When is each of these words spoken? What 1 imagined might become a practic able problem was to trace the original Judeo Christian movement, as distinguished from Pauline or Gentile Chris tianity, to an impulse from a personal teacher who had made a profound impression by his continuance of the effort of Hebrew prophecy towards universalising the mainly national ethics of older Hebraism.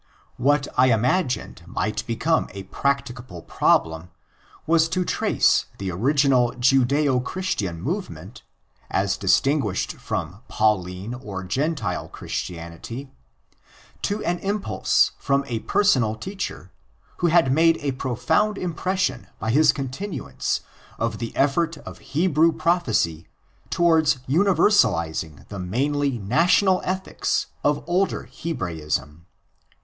What 0.37 0.67
1 0.79 0.89
imagined 0.89 1.61
might 1.67 2.07
become 2.07 2.47
a 2.55 2.63
practic 2.63 3.19
able 3.23 3.43
problem 3.43 4.09
was 4.65 4.89
to 4.89 5.05
trace 5.05 5.67
the 5.77 5.91
original 5.91 6.53
Judeo 6.53 7.23
Christian 7.23 7.79
movement, 7.79 8.41
as 8.89 9.15
distinguished 9.15 9.93
from 9.97 10.41
Pauline 10.47 11.13
or 11.13 11.43
Gentile 11.43 12.07
Chris 12.09 12.31
tianity, 12.33 13.09
to 14.01 14.23
an 14.23 14.39
impulse 14.39 15.11
from 15.19 15.45
a 15.45 15.59
personal 15.59 16.15
teacher 16.15 16.71
who 17.17 17.27
had 17.27 17.51
made 17.53 17.77
a 17.81 17.91
profound 17.91 18.57
impression 18.57 19.27
by 19.37 19.51
his 19.51 19.71
continuance 19.71 20.61
of 20.97 21.19
the 21.19 21.31
effort 21.35 21.77
of 21.77 21.99
Hebrew 21.99 22.51
prophecy 22.51 23.27
towards 23.69 24.15
universalising 24.27 25.47
the 25.49 25.59
mainly 25.59 26.17
national 26.17 26.81
ethics 26.83 27.45
of 27.63 27.83
older 27.85 28.23
Hebraism. 28.23 29.27